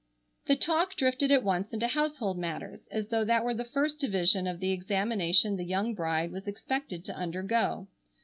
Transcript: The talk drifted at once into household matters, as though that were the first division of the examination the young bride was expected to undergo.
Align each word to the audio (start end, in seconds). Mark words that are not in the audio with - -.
The 0.47 0.55
talk 0.55 0.95
drifted 0.95 1.29
at 1.29 1.43
once 1.43 1.71
into 1.73 1.87
household 1.87 2.35
matters, 2.39 2.87
as 2.89 3.09
though 3.09 3.23
that 3.25 3.45
were 3.45 3.53
the 3.53 3.63
first 3.63 3.99
division 3.99 4.47
of 4.47 4.59
the 4.59 4.71
examination 4.71 5.57
the 5.57 5.63
young 5.63 5.93
bride 5.93 6.31
was 6.31 6.47
expected 6.47 7.05
to 7.05 7.15
undergo. 7.15 7.87